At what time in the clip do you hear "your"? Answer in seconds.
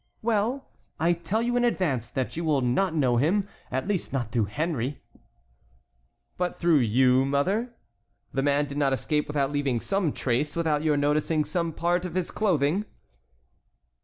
10.81-10.97